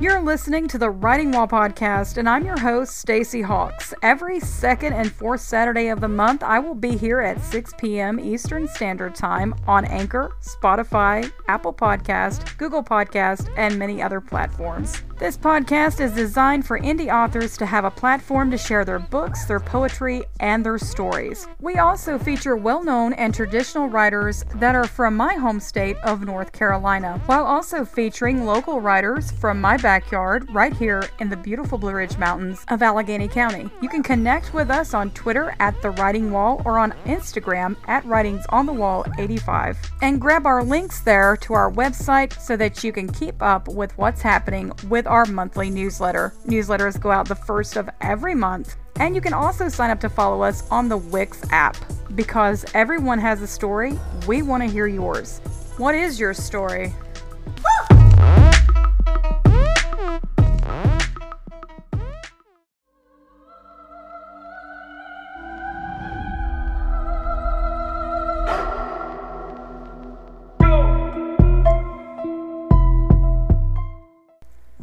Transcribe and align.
You're 0.00 0.22
listening 0.22 0.68
to 0.68 0.78
the 0.78 0.90
Writing 0.90 1.32
Wall 1.32 1.48
podcast, 1.48 2.18
and 2.18 2.28
I'm 2.28 2.44
your 2.44 2.58
host, 2.58 2.98
Stacy 2.98 3.42
Hawks. 3.42 3.94
Every 4.02 4.38
second 4.38 4.92
and 4.92 5.10
fourth 5.10 5.40
Saturday 5.40 5.88
of 5.88 6.00
the 6.00 6.08
month, 6.08 6.42
I 6.42 6.58
will 6.60 6.74
be 6.74 6.96
here 6.96 7.20
at 7.20 7.40
6 7.40 7.74
p.m. 7.78 8.20
Eastern 8.20 8.68
Standard 8.68 9.14
Time 9.14 9.54
on 9.66 9.84
Anchor, 9.86 10.36
Spotify, 10.40 11.30
Apple 11.48 11.72
Podcast, 11.72 12.56
Google 12.56 12.84
Podcast, 12.84 13.52
and 13.56 13.78
many 13.78 14.02
other 14.02 14.20
platforms. 14.20 15.02
This 15.16 15.38
podcast 15.38 16.00
is 16.00 16.12
designed 16.12 16.66
for 16.66 16.80
indie 16.80 17.12
authors 17.12 17.56
to 17.58 17.66
have 17.66 17.84
a 17.84 17.90
platform 17.90 18.50
to 18.50 18.58
share 18.58 18.84
their 18.84 18.98
books, 18.98 19.44
their 19.44 19.60
poetry, 19.60 20.24
and 20.40 20.66
their 20.66 20.76
stories. 20.76 21.46
We 21.60 21.76
also 21.76 22.18
feature 22.18 22.56
well 22.56 22.82
known 22.82 23.12
and 23.12 23.32
traditional 23.32 23.88
writers 23.88 24.44
that 24.56 24.74
are 24.74 24.88
from 24.88 25.16
my 25.16 25.34
home 25.34 25.60
state 25.60 25.96
of 25.98 26.22
North 26.22 26.50
Carolina, 26.50 27.22
while 27.26 27.44
also 27.44 27.84
featuring 27.84 28.44
local 28.44 28.80
writers 28.80 29.30
from 29.30 29.60
my 29.60 29.76
backyard 29.76 30.52
right 30.52 30.72
here 30.72 31.04
in 31.20 31.30
the 31.30 31.36
beautiful 31.36 31.78
Blue 31.78 31.92
Ridge 31.92 32.18
Mountains 32.18 32.64
of 32.66 32.82
Alleghany 32.82 33.28
County. 33.28 33.70
You 33.80 33.88
can 33.88 34.02
connect 34.02 34.52
with 34.52 34.68
us 34.68 34.94
on 34.94 35.12
Twitter 35.12 35.54
at 35.60 35.80
The 35.80 35.90
Writing 35.90 36.32
Wall 36.32 36.60
or 36.64 36.80
on 36.80 36.90
Instagram 37.06 37.76
at 37.86 38.04
Writings 38.04 38.44
on 38.48 38.66
the 38.66 38.72
Wall 38.72 39.06
85 39.16 39.78
and 40.02 40.20
grab 40.20 40.44
our 40.44 40.64
links 40.64 41.00
there 41.02 41.36
to 41.36 41.54
our 41.54 41.70
website 41.70 42.38
so 42.40 42.56
that 42.56 42.82
you 42.82 42.90
can 42.90 43.08
keep 43.08 43.40
up 43.40 43.68
with 43.68 43.96
what's 43.96 44.20
happening 44.20 44.72
with 44.88 45.03
our 45.06 45.26
monthly 45.26 45.70
newsletter. 45.70 46.32
Newsletters 46.46 47.00
go 47.00 47.10
out 47.10 47.28
the 47.28 47.34
first 47.34 47.76
of 47.76 47.88
every 48.00 48.34
month. 48.34 48.76
And 48.96 49.14
you 49.14 49.20
can 49.20 49.32
also 49.32 49.68
sign 49.68 49.90
up 49.90 50.00
to 50.00 50.08
follow 50.08 50.42
us 50.42 50.68
on 50.70 50.88
the 50.88 50.96
Wix 50.96 51.44
app 51.50 51.76
because 52.14 52.64
everyone 52.74 53.18
has 53.18 53.42
a 53.42 53.46
story. 53.46 53.98
We 54.26 54.42
want 54.42 54.62
to 54.62 54.68
hear 54.68 54.86
yours. 54.86 55.40
What 55.76 55.94
is 55.94 56.20
your 56.20 56.34
story? 56.34 56.92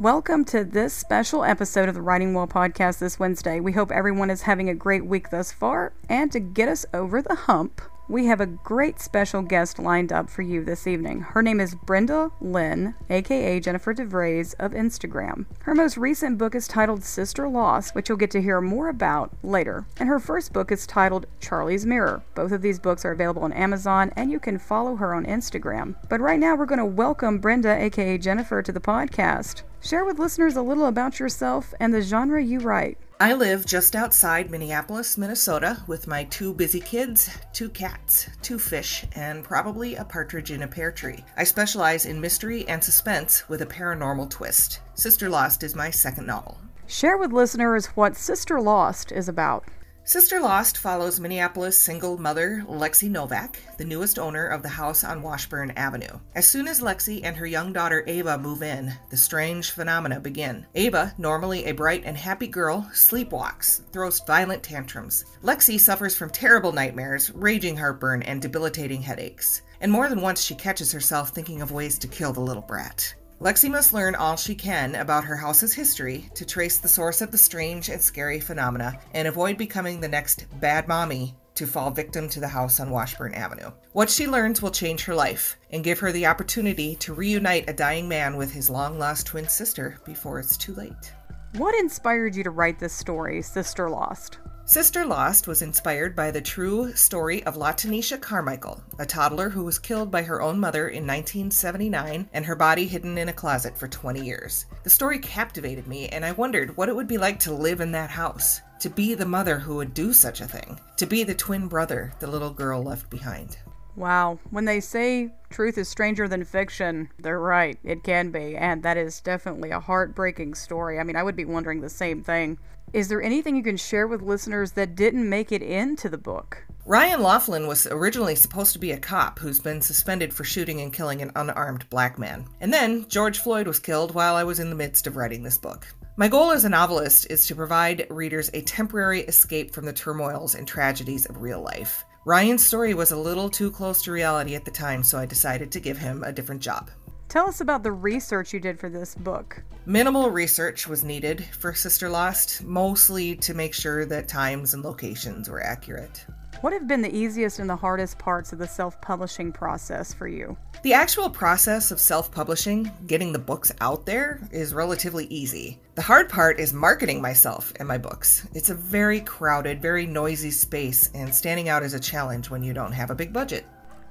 Welcome 0.01 0.45
to 0.45 0.63
this 0.63 0.95
special 0.95 1.43
episode 1.43 1.87
of 1.87 1.93
the 1.93 2.01
Writing 2.01 2.33
Wall 2.33 2.47
podcast 2.47 2.97
this 2.97 3.19
Wednesday. 3.19 3.59
We 3.59 3.73
hope 3.73 3.91
everyone 3.91 4.31
is 4.31 4.41
having 4.41 4.67
a 4.67 4.73
great 4.73 5.05
week 5.05 5.29
thus 5.29 5.51
far. 5.51 5.93
And 6.09 6.31
to 6.31 6.39
get 6.39 6.67
us 6.67 6.87
over 6.91 7.21
the 7.21 7.35
hump, 7.35 7.83
we 8.09 8.25
have 8.25 8.41
a 8.41 8.47
great 8.47 8.99
special 8.99 9.43
guest 9.43 9.77
lined 9.77 10.11
up 10.11 10.27
for 10.27 10.41
you 10.41 10.65
this 10.65 10.87
evening. 10.87 11.21
Her 11.21 11.43
name 11.43 11.59
is 11.59 11.75
Brenda 11.75 12.31
Lyne, 12.41 12.95
aka 13.11 13.59
Jennifer 13.59 13.93
DeVries 13.93 14.55
of 14.57 14.71
Instagram. 14.71 15.45
Her 15.59 15.75
most 15.75 15.97
recent 15.97 16.39
book 16.39 16.55
is 16.55 16.67
titled 16.67 17.03
Sister 17.03 17.47
Lost, 17.47 17.93
which 17.93 18.09
you'll 18.09 18.17
get 18.17 18.31
to 18.31 18.41
hear 18.41 18.59
more 18.59 18.89
about 18.89 19.29
later. 19.43 19.85
And 19.99 20.09
her 20.09 20.19
first 20.19 20.51
book 20.51 20.71
is 20.71 20.87
titled 20.87 21.27
Charlie's 21.39 21.85
Mirror. 21.85 22.23
Both 22.33 22.53
of 22.53 22.63
these 22.63 22.79
books 22.79 23.05
are 23.05 23.11
available 23.11 23.43
on 23.43 23.53
Amazon, 23.53 24.11
and 24.15 24.31
you 24.31 24.39
can 24.39 24.57
follow 24.57 24.95
her 24.95 25.13
on 25.13 25.27
Instagram. 25.27 25.93
But 26.09 26.21
right 26.21 26.39
now, 26.39 26.55
we're 26.55 26.65
going 26.65 26.79
to 26.79 26.85
welcome 26.85 27.37
Brenda, 27.37 27.79
aka 27.79 28.17
Jennifer, 28.17 28.63
to 28.63 28.71
the 28.71 28.81
podcast. 28.81 29.61
Share 29.83 30.05
with 30.05 30.19
listeners 30.19 30.57
a 30.57 30.61
little 30.61 30.85
about 30.85 31.19
yourself 31.19 31.73
and 31.79 31.91
the 31.91 32.01
genre 32.01 32.41
you 32.41 32.59
write. 32.59 32.99
I 33.19 33.33
live 33.33 33.65
just 33.65 33.95
outside 33.95 34.51
Minneapolis, 34.51 35.17
Minnesota, 35.17 35.81
with 35.87 36.05
my 36.07 36.23
two 36.25 36.53
busy 36.53 36.79
kids, 36.79 37.31
two 37.51 37.67
cats, 37.69 38.29
two 38.43 38.59
fish, 38.59 39.05
and 39.15 39.43
probably 39.43 39.95
a 39.95 40.05
partridge 40.05 40.51
in 40.51 40.61
a 40.61 40.67
pear 40.67 40.91
tree. 40.91 41.25
I 41.35 41.45
specialize 41.45 42.05
in 42.05 42.21
mystery 42.21 42.67
and 42.67 42.83
suspense 42.83 43.49
with 43.49 43.63
a 43.63 43.65
paranormal 43.65 44.29
twist. 44.29 44.81
Sister 44.93 45.29
Lost 45.29 45.63
is 45.63 45.75
my 45.75 45.89
second 45.89 46.27
novel. 46.27 46.59
Share 46.85 47.17
with 47.17 47.31
listeners 47.31 47.87
what 47.87 48.15
Sister 48.15 48.61
Lost 48.61 49.11
is 49.11 49.27
about. 49.27 49.65
Sister 50.03 50.39
Lost 50.41 50.79
follows 50.79 51.19
Minneapolis 51.19 51.77
single 51.77 52.17
mother 52.17 52.65
Lexi 52.67 53.07
Novak, 53.07 53.59
the 53.77 53.85
newest 53.85 54.17
owner 54.17 54.47
of 54.47 54.63
the 54.63 54.69
house 54.69 55.03
on 55.03 55.21
Washburn 55.21 55.71
Avenue. 55.77 56.19
As 56.33 56.47
soon 56.47 56.67
as 56.67 56.81
Lexi 56.81 57.21
and 57.23 57.37
her 57.37 57.45
young 57.45 57.71
daughter 57.71 58.03
Ava 58.07 58.39
move 58.39 58.63
in, 58.63 58.91
the 59.11 59.15
strange 59.15 59.69
phenomena 59.69 60.19
begin. 60.19 60.65
Ava, 60.73 61.13
normally 61.19 61.65
a 61.65 61.71
bright 61.73 62.01
and 62.03 62.17
happy 62.17 62.47
girl, 62.47 62.89
sleepwalks, 62.93 63.81
throws 63.91 64.19
violent 64.21 64.63
tantrums. 64.63 65.23
Lexi 65.43 65.79
suffers 65.79 66.15
from 66.15 66.31
terrible 66.31 66.71
nightmares, 66.71 67.31
raging 67.35 67.77
heartburn, 67.77 68.23
and 68.23 68.41
debilitating 68.41 69.03
headaches. 69.03 69.61
And 69.81 69.91
more 69.91 70.09
than 70.09 70.21
once, 70.21 70.41
she 70.41 70.55
catches 70.55 70.91
herself 70.91 71.29
thinking 71.29 71.61
of 71.61 71.71
ways 71.71 71.99
to 71.99 72.07
kill 72.07 72.33
the 72.33 72.39
little 72.39 72.63
brat. 72.63 73.13
Lexi 73.41 73.71
must 73.71 73.91
learn 73.91 74.13
all 74.13 74.35
she 74.35 74.53
can 74.53 74.93
about 74.93 75.23
her 75.23 75.35
house's 75.35 75.73
history 75.73 76.29
to 76.35 76.45
trace 76.45 76.77
the 76.77 76.87
source 76.87 77.21
of 77.21 77.31
the 77.31 77.39
strange 77.39 77.89
and 77.89 77.99
scary 77.99 78.39
phenomena 78.39 78.99
and 79.15 79.27
avoid 79.27 79.57
becoming 79.57 79.99
the 79.99 80.07
next 80.07 80.45
bad 80.59 80.87
mommy 80.87 81.33
to 81.55 81.65
fall 81.65 81.89
victim 81.89 82.29
to 82.29 82.39
the 82.39 82.47
house 82.47 82.79
on 82.79 82.91
Washburn 82.91 83.33
Avenue. 83.33 83.71
What 83.93 84.11
she 84.11 84.27
learns 84.27 84.61
will 84.61 84.69
change 84.69 85.05
her 85.05 85.15
life 85.15 85.57
and 85.71 85.83
give 85.83 85.97
her 85.97 86.11
the 86.11 86.27
opportunity 86.27 86.95
to 86.97 87.15
reunite 87.15 87.67
a 87.67 87.73
dying 87.73 88.07
man 88.07 88.37
with 88.37 88.53
his 88.53 88.69
long 88.69 88.99
lost 88.99 89.25
twin 89.25 89.47
sister 89.47 89.97
before 90.05 90.37
it's 90.37 90.55
too 90.55 90.75
late. 90.75 91.11
What 91.57 91.73
inspired 91.73 92.35
you 92.35 92.43
to 92.43 92.51
write 92.51 92.77
this 92.77 92.93
story, 92.93 93.41
Sister 93.41 93.89
Lost? 93.89 94.37
Sister 94.65 95.05
Lost 95.05 95.47
was 95.47 95.63
inspired 95.63 96.15
by 96.15 96.31
the 96.31 96.39
true 96.39 96.93
story 96.93 97.43
of 97.43 97.55
Latanisha 97.55 98.21
Carmichael, 98.21 98.81
a 98.99 99.05
toddler 99.05 99.49
who 99.49 99.65
was 99.65 99.79
killed 99.79 100.11
by 100.11 100.21
her 100.21 100.41
own 100.41 100.59
mother 100.59 100.87
in 100.87 101.05
1979 101.05 102.29
and 102.31 102.45
her 102.45 102.55
body 102.55 102.85
hidden 102.87 103.17
in 103.17 103.27
a 103.29 103.33
closet 103.33 103.77
for 103.77 103.87
20 103.87 104.23
years. 104.23 104.67
The 104.83 104.89
story 104.89 105.19
captivated 105.19 105.87
me, 105.87 106.07
and 106.09 106.23
I 106.23 106.31
wondered 106.31 106.77
what 106.77 106.89
it 106.89 106.95
would 106.95 107.07
be 107.07 107.17
like 107.17 107.39
to 107.39 107.53
live 107.53 107.81
in 107.81 107.91
that 107.93 108.11
house, 108.11 108.61
to 108.79 108.89
be 108.89 109.13
the 109.13 109.25
mother 109.25 109.59
who 109.59 109.75
would 109.75 109.93
do 109.93 110.13
such 110.13 110.39
a 110.39 110.47
thing, 110.47 110.79
to 110.97 111.05
be 111.05 111.23
the 111.23 111.35
twin 111.35 111.67
brother 111.67 112.13
the 112.19 112.27
little 112.27 112.51
girl 112.51 112.81
left 112.81 113.09
behind. 113.09 113.57
Wow. 113.95 114.39
When 114.51 114.65
they 114.65 114.79
say 114.79 115.33
truth 115.49 115.77
is 115.77 115.89
stranger 115.89 116.27
than 116.27 116.45
fiction, 116.45 117.09
they're 117.19 117.39
right. 117.39 117.77
It 117.83 118.03
can 118.03 118.31
be. 118.31 118.55
And 118.55 118.83
that 118.83 118.95
is 118.95 119.19
definitely 119.19 119.71
a 119.71 119.81
heartbreaking 119.81 120.55
story. 120.55 120.97
I 120.97 121.03
mean, 121.03 121.17
I 121.17 121.23
would 121.23 121.35
be 121.35 121.45
wondering 121.45 121.81
the 121.81 121.89
same 121.89 122.23
thing. 122.23 122.57
Is 122.93 123.07
there 123.07 123.21
anything 123.21 123.55
you 123.55 123.63
can 123.63 123.77
share 123.77 124.05
with 124.05 124.21
listeners 124.21 124.73
that 124.73 124.95
didn't 124.95 125.29
make 125.29 125.53
it 125.53 125.61
into 125.61 126.09
the 126.09 126.17
book? 126.17 126.61
Ryan 126.85 127.23
Laughlin 127.23 127.65
was 127.65 127.87
originally 127.87 128.35
supposed 128.35 128.73
to 128.73 128.79
be 128.79 128.91
a 128.91 128.99
cop 128.99 129.39
who's 129.39 129.61
been 129.61 129.79
suspended 129.79 130.33
for 130.33 130.43
shooting 130.43 130.81
and 130.81 130.91
killing 130.91 131.21
an 131.21 131.31
unarmed 131.37 131.89
black 131.89 132.19
man. 132.19 132.45
And 132.59 132.73
then 132.73 133.07
George 133.07 133.39
Floyd 133.39 133.65
was 133.65 133.79
killed 133.79 134.13
while 134.13 134.35
I 134.35 134.43
was 134.43 134.59
in 134.59 134.69
the 134.69 134.75
midst 134.75 135.07
of 135.07 135.15
writing 135.15 135.41
this 135.41 135.57
book. 135.57 135.87
My 136.17 136.27
goal 136.27 136.51
as 136.51 136.65
a 136.65 136.69
novelist 136.69 137.27
is 137.29 137.47
to 137.47 137.55
provide 137.55 138.07
readers 138.09 138.51
a 138.53 138.61
temporary 138.61 139.21
escape 139.21 139.73
from 139.73 139.85
the 139.85 139.93
turmoils 139.93 140.55
and 140.55 140.67
tragedies 140.67 141.25
of 141.27 141.41
real 141.41 141.61
life. 141.61 142.03
Ryan's 142.25 142.65
story 142.65 142.93
was 142.93 143.11
a 143.11 143.17
little 143.17 143.49
too 143.49 143.71
close 143.71 144.03
to 144.03 144.11
reality 144.11 144.53
at 144.53 144.65
the 144.65 144.69
time, 144.69 145.01
so 145.01 145.17
I 145.17 145.25
decided 145.25 145.71
to 145.71 145.79
give 145.79 145.97
him 145.97 146.23
a 146.23 146.33
different 146.33 146.61
job. 146.61 146.91
Tell 147.31 147.47
us 147.47 147.61
about 147.61 147.81
the 147.81 147.93
research 147.93 148.51
you 148.51 148.59
did 148.59 148.77
for 148.77 148.89
this 148.89 149.15
book. 149.15 149.63
Minimal 149.85 150.31
research 150.31 150.85
was 150.85 151.05
needed 151.05 151.45
for 151.57 151.73
Sister 151.73 152.09
Lost, 152.09 152.61
mostly 152.61 153.37
to 153.37 153.53
make 153.53 153.73
sure 153.73 154.03
that 154.05 154.27
times 154.27 154.73
and 154.73 154.83
locations 154.83 155.49
were 155.49 155.63
accurate. 155.63 156.25
What 156.59 156.73
have 156.73 156.89
been 156.89 157.01
the 157.01 157.15
easiest 157.15 157.59
and 157.59 157.69
the 157.69 157.75
hardest 157.77 158.19
parts 158.19 158.51
of 158.51 158.59
the 158.59 158.67
self 158.67 158.99
publishing 158.99 159.53
process 159.53 160.13
for 160.13 160.27
you? 160.27 160.57
The 160.83 160.91
actual 160.91 161.29
process 161.29 161.89
of 161.89 162.01
self 162.01 162.29
publishing, 162.33 162.91
getting 163.07 163.31
the 163.31 163.39
books 163.39 163.71
out 163.79 164.05
there, 164.05 164.45
is 164.51 164.73
relatively 164.73 165.27
easy. 165.27 165.79
The 165.95 166.01
hard 166.01 166.27
part 166.27 166.59
is 166.59 166.73
marketing 166.73 167.21
myself 167.21 167.71
and 167.77 167.87
my 167.87 167.97
books. 167.97 168.45
It's 168.53 168.71
a 168.71 168.75
very 168.75 169.21
crowded, 169.21 169.81
very 169.81 170.05
noisy 170.05 170.51
space, 170.51 171.09
and 171.13 171.33
standing 171.33 171.69
out 171.69 171.81
is 171.81 171.93
a 171.93 171.99
challenge 171.99 172.49
when 172.49 172.61
you 172.61 172.73
don't 172.73 172.91
have 172.91 173.09
a 173.09 173.15
big 173.15 173.31
budget. 173.31 173.65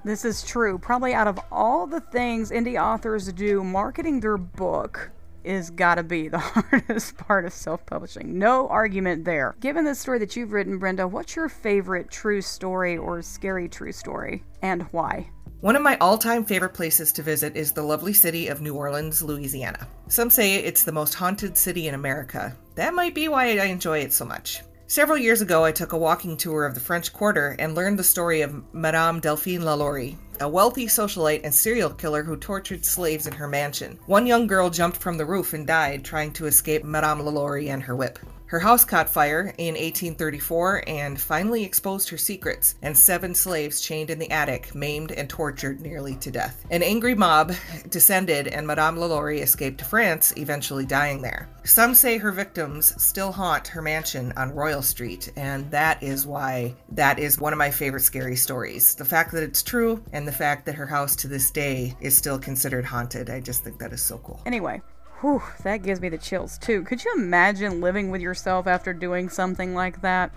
This 0.05 0.25
is 0.25 0.43
true. 0.43 0.79
Probably 0.79 1.13
out 1.13 1.29
of 1.29 1.39
all 1.53 1.87
the 1.87 2.01
things 2.01 2.51
indie 2.51 2.81
authors 2.81 3.33
do, 3.33 3.63
marketing 3.63 4.21
their 4.21 4.39
book 4.39 5.11
is 5.45 5.71
gotta 5.71 6.03
be 6.03 6.29
the 6.29 6.39
hardest 6.39 7.17
part 7.19 7.45
of 7.45 7.53
self 7.53 7.85
publishing. 7.87 8.39
No 8.39 8.69
argument 8.69 9.25
there. 9.25 9.55
Given 9.61 9.85
the 9.85 9.95
story 9.95 10.19
that 10.19 10.37
you've 10.37 10.53
written, 10.53 10.79
Brenda, 10.79 11.07
what's 11.07 11.37
your 11.37 11.49
favorite 11.49 12.11
true 12.11 12.41
story 12.41 12.97
or 12.97 13.21
scary 13.23 13.69
true 13.69 13.93
story 13.93 14.43
and 14.63 14.83
why? 14.93 15.31
One 15.61 15.77
of 15.77 15.83
my 15.83 15.99
all 15.99 16.17
time 16.17 16.47
favorite 16.47 16.73
places 16.73 17.13
to 17.13 17.23
visit 17.23 17.55
is 17.55 17.73
the 17.73 17.83
lovely 17.83 18.15
city 18.15 18.49
of 18.49 18.63
New 18.63 18.75
Orleans, 18.75 19.23
Louisiana. 19.23 19.87
Some 20.09 20.31
say 20.31 20.57
it's 20.57 20.85
the 20.85 20.93
most 20.93 21.13
haunted 21.13 21.59
city 21.59 21.89
in 21.89 21.95
America. 21.95 22.57
That 22.77 22.95
might 22.95 23.15
be 23.15 23.29
why 23.29 23.59
I 23.59 23.67
enjoy 23.67 23.99
it 23.99 24.15
so 24.15 24.25
much. 24.25 24.63
Several 24.91 25.19
years 25.19 25.41
ago, 25.41 25.65
I 25.65 25.71
took 25.71 25.93
a 25.93 25.97
walking 25.97 26.37
tour 26.37 26.65
of 26.67 26.75
the 26.75 26.81
French 26.81 27.13
Quarter 27.13 27.55
and 27.61 27.77
learned 27.77 27.97
the 27.97 28.03
story 28.03 28.41
of 28.41 28.75
Madame 28.75 29.21
Delphine 29.21 29.63
Lalaurie, 29.63 30.17
a 30.41 30.49
wealthy 30.49 30.87
socialite 30.87 31.43
and 31.45 31.55
serial 31.55 31.91
killer 31.91 32.25
who 32.25 32.37
tortured 32.37 32.85
slaves 32.85 33.29
in 33.29 33.33
her 33.35 33.47
mansion. 33.47 34.01
One 34.07 34.27
young 34.27 34.49
girl 34.49 34.69
jumped 34.69 34.97
from 34.97 35.17
the 35.17 35.25
roof 35.25 35.53
and 35.53 35.65
died 35.65 36.05
trying 36.05 36.33
to 36.33 36.47
escape 36.47 36.83
Madame 36.83 37.21
Lalaurie 37.21 37.69
and 37.69 37.85
her 37.85 37.95
whip. 37.95 38.19
Her 38.51 38.59
house 38.59 38.85
caught 38.85 39.09
fire 39.09 39.55
in 39.59 39.75
1834 39.75 40.83
and 40.89 41.21
finally 41.21 41.63
exposed 41.63 42.09
her 42.09 42.17
secrets, 42.17 42.75
and 42.83 42.99
seven 42.99 43.33
slaves 43.33 43.81
chained 43.81 44.11
in 44.11 44.19
the 44.19 44.33
attic, 44.33 44.75
maimed 44.75 45.13
and 45.13 45.31
tortured 45.31 45.81
nearly 45.81 46.17
to 46.17 46.33
death. 46.33 46.67
An 46.69 46.83
angry 46.83 47.15
mob 47.15 47.53
descended, 47.91 48.49
and 48.49 48.67
Madame 48.67 48.97
Lalaurie 48.97 49.41
escaped 49.41 49.79
to 49.79 49.85
France, 49.85 50.33
eventually 50.37 50.85
dying 50.85 51.23
there. 51.23 51.49
Some 51.63 51.95
say 51.95 52.19
her 52.19 52.33
victims 52.33 52.93
still 53.01 53.31
haunt 53.31 53.69
her 53.69 53.83
mansion 53.83 54.33
on 54.37 54.51
Royal 54.51 54.83
Street, 54.83 55.31
and 55.37 55.71
that 55.71 56.03
is 56.03 56.27
why 56.27 56.75
that 56.91 57.21
is 57.21 57.41
one 57.41 57.53
of 57.53 57.59
my 57.61 57.71
favorite 57.71 58.03
scary 58.03 58.35
stories. 58.35 58.97
The 58.97 59.05
fact 59.05 59.31
that 59.31 59.45
it's 59.45 59.63
true, 59.63 60.03
and 60.13 60.27
the 60.27 60.33
fact 60.33 60.67
that 60.67 60.75
her 60.75 60.87
house 60.87 61.15
to 61.17 61.29
this 61.29 61.53
day 61.53 61.95
is 62.01 62.19
still 62.19 62.37
considered 62.41 62.85
haunted. 62.85 63.31
I 63.31 63.39
just 63.39 63.63
think 63.63 63.79
that 63.79 63.93
is 63.93 64.03
so 64.03 64.19
cool. 64.19 64.43
Anyway, 64.45 64.83
whew, 65.21 65.43
that 65.63 65.83
gives 65.83 66.01
me 66.01 66.09
the 66.09 66.19
chills 66.19 66.59
too. 66.59 66.83
Could 66.85 67.05
you 67.05 67.13
imagine 67.17 67.81
living 67.81 68.11
with 68.11 68.21
yourself 68.21 68.67
after 68.67 68.93
doing 68.93 69.29
something 69.29 69.75
like 69.75 70.01
that? 70.03 70.33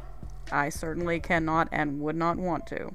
I 0.51 0.69
certainly 0.69 1.19
cannot 1.19 1.69
and 1.71 1.99
would 2.01 2.15
not 2.15 2.37
want 2.37 2.67
to. 2.67 2.93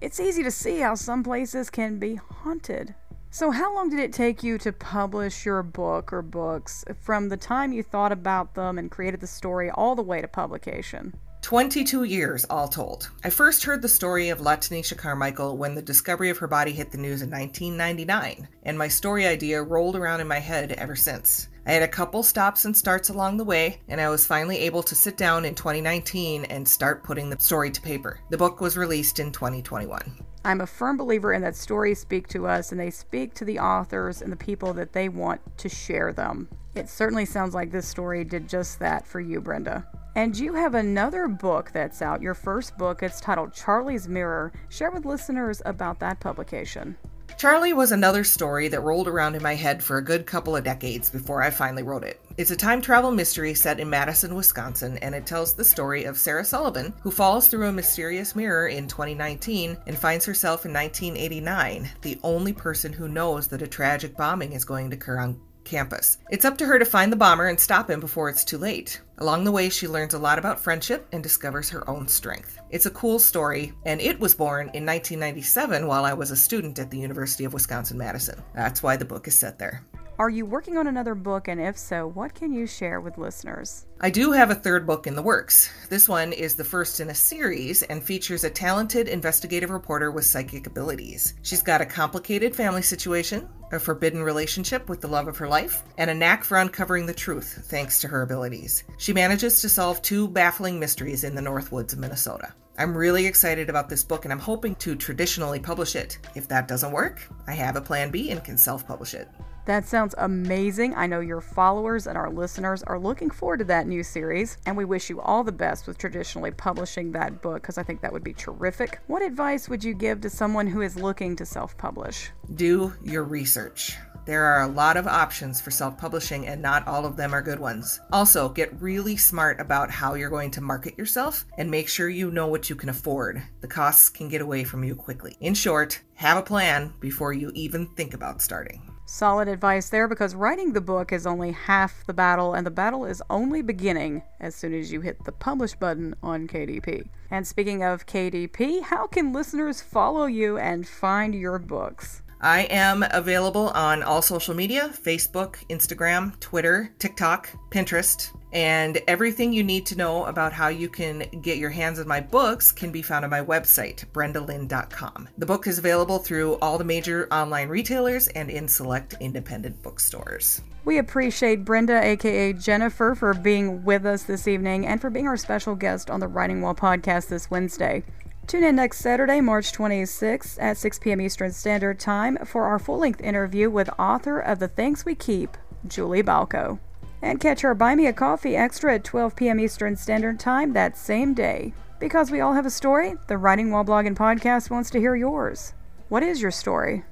It's 0.00 0.20
easy 0.20 0.42
to 0.42 0.50
see 0.50 0.80
how 0.80 0.94
some 0.94 1.22
places 1.22 1.70
can 1.70 1.98
be 1.98 2.14
haunted. 2.14 2.94
So, 3.32 3.50
how 3.50 3.74
long 3.74 3.90
did 3.90 4.00
it 4.00 4.12
take 4.12 4.42
you 4.42 4.58
to 4.58 4.72
publish 4.72 5.46
your 5.46 5.62
book 5.62 6.12
or 6.12 6.20
books 6.20 6.84
from 7.00 7.28
the 7.28 7.36
time 7.36 7.72
you 7.72 7.82
thought 7.82 8.10
about 8.10 8.54
them 8.54 8.76
and 8.76 8.90
created 8.90 9.20
the 9.20 9.26
story 9.26 9.70
all 9.70 9.94
the 9.94 10.02
way 10.02 10.20
to 10.20 10.26
publication? 10.26 11.14
22 11.42 12.04
years, 12.04 12.44
all 12.50 12.68
told. 12.68 13.10
I 13.24 13.30
first 13.30 13.64
heard 13.64 13.80
the 13.82 13.88
story 13.88 14.28
of 14.28 14.40
LaTanisha 14.40 14.96
Carmichael 14.96 15.56
when 15.56 15.74
the 15.74 15.82
discovery 15.82 16.28
of 16.30 16.38
her 16.38 16.46
body 16.46 16.72
hit 16.72 16.92
the 16.92 16.98
news 16.98 17.22
in 17.22 17.30
1999, 17.30 18.46
and 18.64 18.78
my 18.78 18.88
story 18.88 19.26
idea 19.26 19.62
rolled 19.62 19.96
around 19.96 20.20
in 20.20 20.28
my 20.28 20.38
head 20.38 20.72
ever 20.72 20.94
since. 20.94 21.48
I 21.66 21.72
had 21.72 21.82
a 21.82 21.88
couple 21.88 22.22
stops 22.22 22.64
and 22.66 22.76
starts 22.76 23.08
along 23.08 23.36
the 23.36 23.44
way, 23.44 23.80
and 23.88 24.00
I 24.00 24.10
was 24.10 24.26
finally 24.26 24.58
able 24.58 24.82
to 24.82 24.94
sit 24.94 25.16
down 25.16 25.44
in 25.44 25.54
2019 25.54 26.44
and 26.44 26.66
start 26.66 27.04
putting 27.04 27.30
the 27.30 27.40
story 27.40 27.70
to 27.70 27.80
paper. 27.80 28.20
The 28.30 28.38
book 28.38 28.60
was 28.60 28.76
released 28.76 29.18
in 29.18 29.32
2021. 29.32 30.29
I'm 30.42 30.62
a 30.62 30.66
firm 30.66 30.96
believer 30.96 31.34
in 31.34 31.42
that 31.42 31.54
stories 31.54 32.00
speak 32.00 32.26
to 32.28 32.46
us 32.46 32.72
and 32.72 32.80
they 32.80 32.90
speak 32.90 33.34
to 33.34 33.44
the 33.44 33.58
authors 33.58 34.22
and 34.22 34.32
the 34.32 34.36
people 34.36 34.72
that 34.74 34.94
they 34.94 35.08
want 35.10 35.40
to 35.58 35.68
share 35.68 36.14
them. 36.14 36.48
It 36.74 36.88
certainly 36.88 37.26
sounds 37.26 37.54
like 37.54 37.70
this 37.70 37.86
story 37.86 38.24
did 38.24 38.48
just 38.48 38.78
that 38.78 39.06
for 39.06 39.20
you, 39.20 39.40
Brenda. 39.40 39.86
And 40.16 40.36
you 40.36 40.54
have 40.54 40.74
another 40.74 41.28
book 41.28 41.72
that's 41.72 42.00
out, 42.00 42.22
your 42.22 42.34
first 42.34 42.78
book. 42.78 43.02
It's 43.02 43.20
titled 43.20 43.52
Charlie's 43.52 44.08
Mirror. 44.08 44.52
Share 44.70 44.90
with 44.90 45.04
listeners 45.04 45.60
about 45.66 46.00
that 46.00 46.20
publication. 46.20 46.96
Charlie 47.40 47.72
was 47.72 47.90
another 47.90 48.22
story 48.22 48.68
that 48.68 48.82
rolled 48.82 49.08
around 49.08 49.34
in 49.34 49.42
my 49.42 49.54
head 49.54 49.82
for 49.82 49.96
a 49.96 50.04
good 50.04 50.26
couple 50.26 50.54
of 50.54 50.62
decades 50.62 51.08
before 51.08 51.42
I 51.42 51.48
finally 51.48 51.82
wrote 51.82 52.04
it. 52.04 52.20
It's 52.36 52.50
a 52.50 52.56
time 52.56 52.82
travel 52.82 53.10
mystery 53.10 53.54
set 53.54 53.80
in 53.80 53.88
Madison, 53.88 54.34
Wisconsin, 54.34 54.98
and 54.98 55.14
it 55.14 55.24
tells 55.24 55.54
the 55.54 55.64
story 55.64 56.04
of 56.04 56.18
Sarah 56.18 56.44
Sullivan, 56.44 56.92
who 57.00 57.10
falls 57.10 57.48
through 57.48 57.68
a 57.68 57.72
mysterious 57.72 58.36
mirror 58.36 58.68
in 58.68 58.86
2019 58.86 59.74
and 59.86 59.96
finds 59.96 60.26
herself 60.26 60.66
in 60.66 60.74
1989, 60.74 61.88
the 62.02 62.20
only 62.22 62.52
person 62.52 62.92
who 62.92 63.08
knows 63.08 63.48
that 63.48 63.62
a 63.62 63.66
tragic 63.66 64.18
bombing 64.18 64.52
is 64.52 64.66
going 64.66 64.90
to 64.90 64.96
occur 64.96 65.18
on 65.18 65.40
campus. 65.70 66.18
It's 66.30 66.44
up 66.44 66.58
to 66.58 66.66
her 66.66 66.78
to 66.78 66.84
find 66.84 67.12
the 67.12 67.16
bomber 67.16 67.46
and 67.46 67.58
stop 67.58 67.88
him 67.88 68.00
before 68.00 68.28
it's 68.28 68.44
too 68.44 68.58
late. 68.58 69.00
Along 69.18 69.44
the 69.44 69.52
way, 69.52 69.68
she 69.68 69.86
learns 69.86 70.14
a 70.14 70.18
lot 70.18 70.38
about 70.38 70.60
friendship 70.60 71.06
and 71.12 71.22
discovers 71.22 71.70
her 71.70 71.88
own 71.88 72.08
strength. 72.08 72.58
It's 72.70 72.86
a 72.86 72.90
cool 72.90 73.18
story, 73.18 73.72
and 73.86 74.00
it 74.00 74.18
was 74.18 74.34
born 74.34 74.62
in 74.74 74.84
1997 74.84 75.86
while 75.86 76.04
I 76.04 76.12
was 76.12 76.30
a 76.30 76.36
student 76.36 76.78
at 76.78 76.90
the 76.90 76.98
University 76.98 77.44
of 77.44 77.52
Wisconsin 77.52 77.96
Madison. 77.96 78.42
That's 78.54 78.82
why 78.82 78.96
the 78.96 79.04
book 79.04 79.28
is 79.28 79.34
set 79.34 79.58
there. 79.58 79.84
Are 80.20 80.28
you 80.28 80.44
working 80.44 80.76
on 80.76 80.86
another 80.86 81.14
book, 81.14 81.48
and 81.48 81.58
if 81.58 81.78
so, 81.78 82.06
what 82.08 82.34
can 82.34 82.52
you 82.52 82.66
share 82.66 83.00
with 83.00 83.16
listeners? 83.16 83.86
I 84.02 84.10
do 84.10 84.32
have 84.32 84.50
a 84.50 84.54
third 84.54 84.86
book 84.86 85.06
in 85.06 85.16
the 85.16 85.22
works. 85.22 85.72
This 85.88 86.10
one 86.10 86.34
is 86.34 86.54
the 86.54 86.62
first 86.62 87.00
in 87.00 87.08
a 87.08 87.14
series 87.14 87.82
and 87.84 88.04
features 88.04 88.44
a 88.44 88.50
talented 88.50 89.08
investigative 89.08 89.70
reporter 89.70 90.10
with 90.10 90.26
psychic 90.26 90.66
abilities. 90.66 91.32
She's 91.40 91.62
got 91.62 91.80
a 91.80 91.86
complicated 91.86 92.54
family 92.54 92.82
situation, 92.82 93.48
a 93.72 93.78
forbidden 93.78 94.22
relationship 94.22 94.90
with 94.90 95.00
the 95.00 95.08
love 95.08 95.26
of 95.26 95.38
her 95.38 95.48
life, 95.48 95.84
and 95.96 96.10
a 96.10 96.14
knack 96.14 96.44
for 96.44 96.58
uncovering 96.58 97.06
the 97.06 97.14
truth 97.14 97.62
thanks 97.70 97.98
to 98.00 98.08
her 98.08 98.20
abilities. 98.20 98.84
She 98.98 99.14
manages 99.14 99.62
to 99.62 99.70
solve 99.70 100.02
two 100.02 100.28
baffling 100.28 100.78
mysteries 100.78 101.24
in 101.24 101.34
the 101.34 101.40
North 101.40 101.72
Woods 101.72 101.94
of 101.94 101.98
Minnesota. 101.98 102.52
I'm 102.76 102.94
really 102.94 103.26
excited 103.26 103.70
about 103.70 103.88
this 103.88 104.04
book 104.04 104.26
and 104.26 104.32
I'm 104.32 104.38
hoping 104.38 104.74
to 104.76 104.96
traditionally 104.96 105.60
publish 105.60 105.96
it. 105.96 106.18
If 106.34 106.46
that 106.48 106.68
doesn't 106.68 106.92
work, 106.92 107.26
I 107.46 107.52
have 107.52 107.76
a 107.76 107.80
plan 107.80 108.10
B 108.10 108.30
and 108.30 108.44
can 108.44 108.58
self 108.58 108.86
publish 108.86 109.14
it. 109.14 109.26
That 109.70 109.86
sounds 109.86 110.16
amazing. 110.18 110.96
I 110.96 111.06
know 111.06 111.20
your 111.20 111.40
followers 111.40 112.08
and 112.08 112.18
our 112.18 112.28
listeners 112.28 112.82
are 112.82 112.98
looking 112.98 113.30
forward 113.30 113.58
to 113.58 113.64
that 113.66 113.86
new 113.86 114.02
series, 114.02 114.58
and 114.66 114.76
we 114.76 114.84
wish 114.84 115.08
you 115.08 115.20
all 115.20 115.44
the 115.44 115.52
best 115.52 115.86
with 115.86 115.96
traditionally 115.96 116.50
publishing 116.50 117.12
that 117.12 117.40
book 117.40 117.62
because 117.62 117.78
I 117.78 117.84
think 117.84 118.00
that 118.00 118.12
would 118.12 118.24
be 118.24 118.32
terrific. 118.32 118.98
What 119.06 119.22
advice 119.22 119.68
would 119.68 119.84
you 119.84 119.94
give 119.94 120.22
to 120.22 120.28
someone 120.28 120.66
who 120.66 120.80
is 120.80 120.96
looking 120.96 121.36
to 121.36 121.46
self 121.46 121.78
publish? 121.78 122.32
Do 122.56 122.92
your 123.04 123.22
research. 123.22 123.96
There 124.24 124.42
are 124.42 124.62
a 124.62 124.66
lot 124.72 124.96
of 124.96 125.06
options 125.06 125.60
for 125.60 125.70
self 125.70 125.96
publishing, 125.96 126.48
and 126.48 126.60
not 126.60 126.88
all 126.88 127.06
of 127.06 127.16
them 127.16 127.32
are 127.32 127.40
good 127.40 127.60
ones. 127.60 128.00
Also, 128.10 128.48
get 128.48 128.82
really 128.82 129.16
smart 129.16 129.60
about 129.60 129.88
how 129.88 130.14
you're 130.14 130.30
going 130.30 130.50
to 130.50 130.60
market 130.60 130.98
yourself 130.98 131.44
and 131.58 131.70
make 131.70 131.88
sure 131.88 132.08
you 132.08 132.32
know 132.32 132.48
what 132.48 132.68
you 132.68 132.74
can 132.74 132.88
afford. 132.88 133.40
The 133.60 133.68
costs 133.68 134.08
can 134.08 134.28
get 134.28 134.42
away 134.42 134.64
from 134.64 134.82
you 134.82 134.96
quickly. 134.96 135.36
In 135.38 135.54
short, 135.54 136.00
have 136.14 136.38
a 136.38 136.42
plan 136.42 136.92
before 136.98 137.32
you 137.32 137.52
even 137.54 137.86
think 137.94 138.14
about 138.14 138.42
starting. 138.42 138.89
Solid 139.12 139.48
advice 139.48 139.88
there 139.88 140.06
because 140.06 140.36
writing 140.36 140.72
the 140.72 140.80
book 140.80 141.12
is 141.12 141.26
only 141.26 141.50
half 141.50 142.06
the 142.06 142.14
battle, 142.14 142.54
and 142.54 142.64
the 142.64 142.70
battle 142.70 143.04
is 143.04 143.20
only 143.28 143.60
beginning 143.60 144.22
as 144.38 144.54
soon 144.54 144.72
as 144.72 144.92
you 144.92 145.00
hit 145.00 145.24
the 145.24 145.32
publish 145.32 145.74
button 145.74 146.14
on 146.22 146.46
KDP. 146.46 147.08
And 147.28 147.44
speaking 147.44 147.82
of 147.82 148.06
KDP, 148.06 148.82
how 148.82 149.08
can 149.08 149.32
listeners 149.32 149.80
follow 149.80 150.26
you 150.26 150.58
and 150.58 150.86
find 150.86 151.34
your 151.34 151.58
books? 151.58 152.22
I 152.40 152.68
am 152.70 153.04
available 153.10 153.70
on 153.70 154.04
all 154.04 154.22
social 154.22 154.54
media 154.54 154.92
Facebook, 154.94 155.56
Instagram, 155.68 156.38
Twitter, 156.38 156.94
TikTok, 157.00 157.48
Pinterest, 157.70 158.30
and 158.52 159.00
everything 159.06 159.52
you 159.52 159.62
need 159.62 159.86
to 159.86 159.96
know 159.96 160.24
about 160.24 160.52
how 160.52 160.68
you 160.68 160.88
can 160.88 161.20
get 161.42 161.58
your 161.58 161.70
hands 161.70 161.98
on 161.98 162.08
my 162.08 162.20
books 162.20 162.72
can 162.72 162.90
be 162.90 163.02
found 163.02 163.24
on 163.24 163.30
my 163.30 163.42
website, 163.42 164.04
brendalyne.com. 164.12 165.28
The 165.38 165.46
book 165.46 165.66
is 165.66 165.78
available 165.78 166.18
through 166.18 166.54
all 166.56 166.78
the 166.78 166.84
major 166.84 167.28
online 167.32 167.68
retailers 167.68 168.28
and 168.28 168.50
in 168.50 168.66
select 168.68 169.14
independent 169.20 169.82
bookstores. 169.82 170.62
We 170.84 170.98
appreciate 170.98 171.64
Brenda, 171.64 172.02
aka 172.02 172.54
Jennifer, 172.54 173.14
for 173.14 173.34
being 173.34 173.84
with 173.84 174.06
us 174.06 174.22
this 174.22 174.48
evening 174.48 174.86
and 174.86 175.00
for 175.00 175.10
being 175.10 175.28
our 175.28 175.36
special 175.36 175.74
guest 175.74 176.10
on 176.10 176.20
the 176.20 176.28
Writing 176.28 176.62
Wall 176.62 176.74
podcast 176.74 177.28
this 177.28 177.50
Wednesday. 177.50 178.02
Tune 178.46 178.64
in 178.64 178.76
next 178.76 178.98
Saturday, 178.98 179.40
March 179.40 179.72
26th 179.72 180.56
at 180.60 180.76
6 180.76 180.98
p.m. 180.98 181.20
Eastern 181.20 181.52
Standard 181.52 182.00
Time 182.00 182.38
for 182.44 182.64
our 182.64 182.78
full 182.78 182.98
length 182.98 183.20
interview 183.20 183.70
with 183.70 183.90
author 183.98 184.40
of 184.40 184.58
The 184.58 184.66
Things 184.66 185.04
We 185.04 185.14
Keep, 185.14 185.56
Julie 185.86 186.22
Balco. 186.22 186.80
And 187.22 187.38
catch 187.38 187.64
our 187.64 187.74
Buy 187.74 187.94
Me 187.94 188.06
a 188.06 188.12
Coffee 188.12 188.56
Extra 188.56 188.94
at 188.94 189.04
12 189.04 189.36
p.m. 189.36 189.60
Eastern 189.60 189.96
Standard 189.96 190.40
Time 190.40 190.72
that 190.72 190.96
same 190.96 191.34
day. 191.34 191.74
Because 191.98 192.30
we 192.30 192.40
all 192.40 192.54
have 192.54 192.64
a 192.64 192.70
story, 192.70 193.14
the 193.28 193.36
Writing 193.36 193.70
While 193.70 193.84
Blogging 193.84 194.16
podcast 194.16 194.70
wants 194.70 194.88
to 194.90 194.98
hear 194.98 195.14
yours. 195.14 195.74
What 196.08 196.22
is 196.22 196.40
your 196.40 196.50
story? 196.50 197.04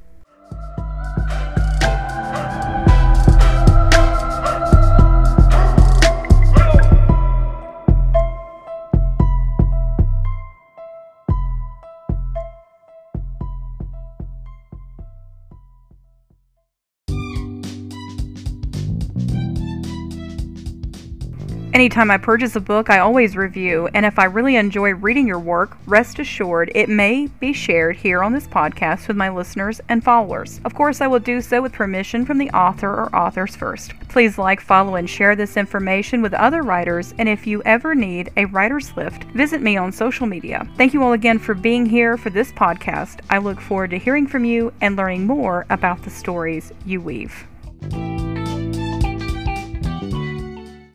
Anytime 21.79 22.11
I 22.11 22.17
purchase 22.17 22.57
a 22.57 22.61
book, 22.61 22.91
I 22.91 22.99
always 22.99 23.37
review, 23.37 23.89
and 23.95 24.05
if 24.05 24.19
I 24.19 24.25
really 24.25 24.57
enjoy 24.57 24.95
reading 24.95 25.29
your 25.29 25.39
work, 25.39 25.79
rest 25.87 26.19
assured 26.19 26.73
it 26.75 26.89
may 26.89 27.29
be 27.39 27.53
shared 27.53 27.95
here 27.95 28.21
on 28.21 28.33
this 28.33 28.49
podcast 28.49 29.07
with 29.07 29.17
my 29.17 29.29
listeners 29.29 29.81
and 29.89 30.03
followers. 30.03 30.61
Of 30.65 30.75
course, 30.75 31.01
I 31.01 31.07
will 31.07 31.21
do 31.21 31.41
so 31.41 31.63
with 31.63 31.73
permission 31.73 32.27
from 32.27 32.39
the 32.39 32.51
author 32.51 32.91
or 32.91 33.15
authors 33.15 33.55
first. 33.55 33.93
Please 34.09 34.39
like, 34.39 34.61
follow, 34.61 34.97
and 34.97 35.09
share 35.09 35.37
this 35.37 35.57
information 35.57 36.21
with 36.21 36.35
other 36.35 36.65
writers, 36.65 37.15
and 37.17 37.29
if 37.29 37.47
you 37.47 37.63
ever 37.63 37.95
need 37.95 38.33
a 38.37 38.47
writer's 38.47 38.97
lift, 38.97 39.23
visit 39.27 39.63
me 39.63 39.77
on 39.77 39.93
social 39.93 40.27
media. 40.27 40.69
Thank 40.77 40.93
you 40.93 41.05
all 41.05 41.13
again 41.13 41.39
for 41.39 41.55
being 41.55 41.87
here 41.87 42.17
for 42.17 42.31
this 42.31 42.51
podcast. 42.51 43.21
I 43.31 43.39
look 43.39 43.61
forward 43.61 43.91
to 43.91 43.99
hearing 43.99 44.27
from 44.27 44.45
you 44.45 44.73
and 44.81 44.97
learning 44.97 45.29
more 45.29 45.65
about 45.71 46.03
the 46.03 46.11
stories 46.11 46.73
you 46.85 47.01
weave. 47.01 47.47